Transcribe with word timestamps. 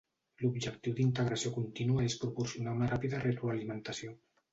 L'objectiu 0.43 0.95
d'integració 0.99 1.51
contínua 1.57 2.05
és 2.05 2.15
proporcionar 2.23 2.73
una 2.79 2.87
ràpida 2.93 3.21
retroalimentació. 3.25 4.17